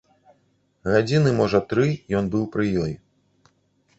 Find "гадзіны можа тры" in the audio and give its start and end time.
0.93-1.85